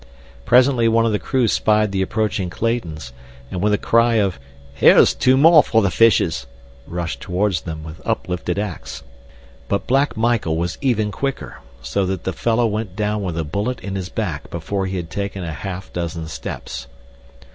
[0.45, 3.13] Presently one of the crew spied the approaching Claytons,
[3.51, 4.39] and with a cry of:
[4.73, 6.47] "Here's two more for the fishes,"
[6.87, 9.03] rushed toward them with uplifted ax.
[9.67, 13.79] But Black Michael was even quicker, so that the fellow went down with a bullet
[13.81, 16.87] in his back before he had taken a half dozen steps.